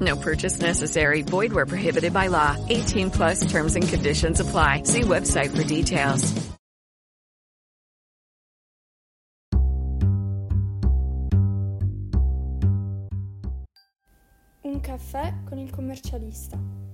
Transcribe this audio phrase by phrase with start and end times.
[0.00, 1.22] No purchase necessary.
[1.22, 2.56] Void where prohibited by law.
[2.68, 4.82] 18 plus terms and conditions apply.
[4.84, 6.34] See website for details.
[14.64, 16.87] Un caffè con il commercialista.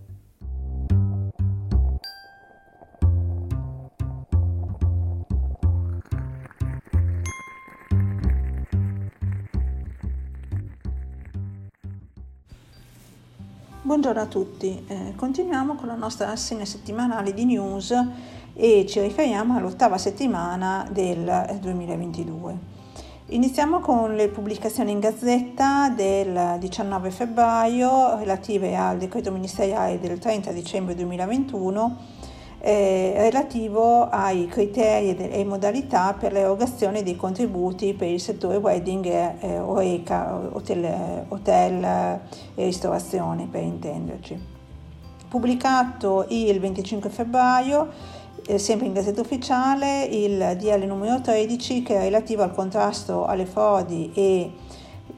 [13.85, 17.95] Buongiorno a tutti, eh, continuiamo con la nostra rassegna settimanale di news
[18.55, 22.53] e ci riferiamo all'ottava settimana del 2022.
[22.53, 30.19] Eh, Iniziamo con le pubblicazioni in gazzetta del 19 febbraio relative al decreto ministeriale del
[30.19, 31.97] 30 dicembre 2021
[32.67, 39.59] eh, relativo ai criteri e modalità per l'erogazione dei contributi per il settore wedding eh,
[39.59, 41.85] OECA, hotel, hotel
[42.55, 44.53] e ristorazione per intenderci.
[45.29, 47.89] Pubblicato il 25 febbraio,
[48.47, 53.45] eh, sempre in Gazzetta Ufficiale, il DL numero 13 che è relativo al contrasto alle
[53.45, 54.53] frodi e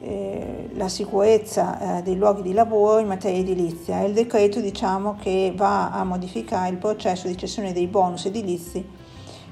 [0.01, 4.01] eh, la sicurezza eh, dei luoghi di lavoro in materia edilizia.
[4.01, 8.87] Il decreto diciamo che va a modificare il processo di cessione dei bonus edilizi,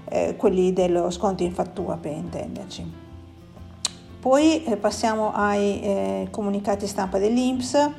[0.07, 3.03] eh, quelli dello sconto in fattura per intenderci.
[4.19, 7.89] Poi eh, passiamo ai eh, comunicati stampa dell'Inps.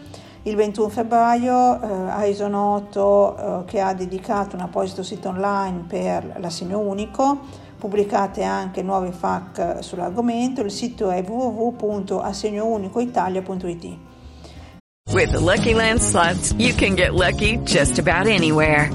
[0.42, 6.78] Il 21 febbraio ha reso noto che ha dedicato un apposito sito online per l'assegno
[6.78, 7.40] unico
[7.86, 10.62] pubblicate anche nuove FAQ sull'argomento.
[10.62, 13.98] Il sito è www.assegnounicoitalia.it.
[15.12, 18.90] With the Lucky Land slots, you can get lucky just about anywhere.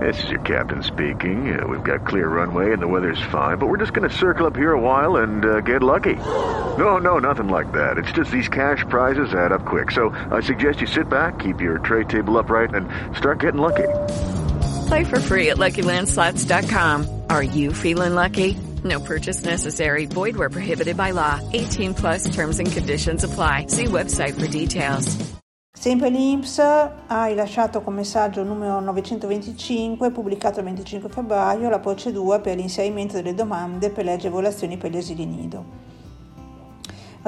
[0.00, 1.58] This is your captain speaking.
[1.58, 4.46] Uh, we've got clear runway and the weather's fine, but we're just going to circle
[4.46, 6.16] up here a while and uh, get lucky.
[6.16, 7.98] No, no, nothing like that.
[7.98, 9.90] It's just these cash prizes add up quick.
[9.90, 13.88] So I suggest you sit back, keep your tray table upright, and start getting lucky.
[14.88, 17.15] Play for free at LuckyLandSlots.com.
[17.28, 18.56] Are you feeling lucky?
[18.84, 20.06] No purchase necessary.
[20.06, 21.40] Void where prohibited by law.
[21.52, 23.66] 18 plus terms and conditions apply.
[23.68, 25.16] See website for details.
[25.78, 32.56] Sempre l'Inps ha rilasciato con messaggio numero 925, pubblicato il 25 febbraio, la procedura per
[32.56, 35.85] l'inserimento delle domande per le agevolazioni per gli asili nido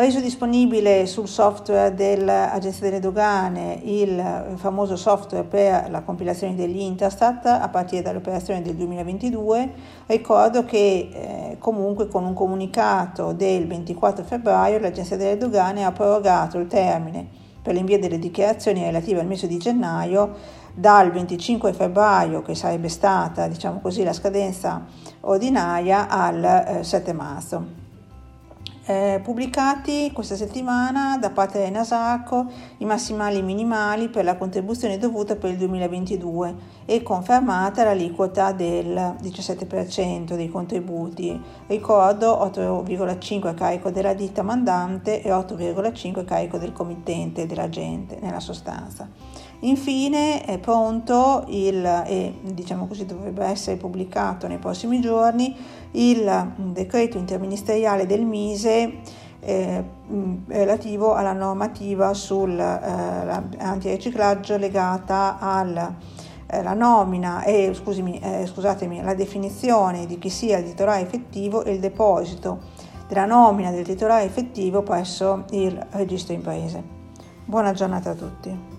[0.04, 7.68] reso disponibile sul software dell'Agenzia delle Dogane il famoso software per la compilazione dell'Interstat a
[7.68, 9.72] partire dall'operazione del 2022.
[10.06, 16.58] Ricordo che eh, comunque con un comunicato del 24 febbraio l'Agenzia delle Dogane ha prorogato
[16.58, 17.26] il termine
[17.60, 20.36] per l'invio delle dichiarazioni relative al mese di gennaio
[20.74, 24.84] dal 25 febbraio, che sarebbe stata diciamo così, la scadenza
[25.22, 27.86] ordinaria, al eh, 7 marzo
[28.88, 32.46] eh, pubblicati questa settimana da parte del Nasarco
[32.78, 36.54] i massimali e minimali per la contribuzione dovuta per il 2022
[36.86, 41.38] e confermata l'aliquota del 17% dei contributi.
[41.66, 48.40] Ricordo 8,5 a carico della ditta mandante e 8,5 a carico del committente dell'agente nella
[48.40, 49.06] sostanza.
[49.62, 55.52] Infine è pronto il, e diciamo così dovrebbe essere pubblicato nei prossimi giorni,
[55.92, 59.84] il decreto interministeriale del Mise eh,
[60.46, 65.94] relativo alla normativa sull'antiriciclaggio eh, legata alla
[66.46, 71.72] eh, nomina e scusami, eh, scusatemi, la definizione di chi sia il titolare effettivo e
[71.72, 76.82] il deposito della nomina del titolare effettivo presso il registro imprese.
[77.44, 78.77] Buona giornata a tutti.